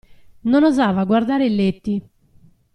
Non 0.51 0.63
osava 0.63 1.03
guardare 1.03 1.45
i 1.45 1.55
letti. 1.55 2.01